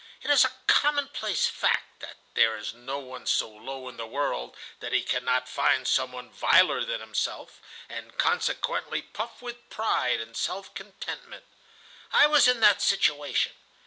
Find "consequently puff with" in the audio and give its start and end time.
8.17-9.69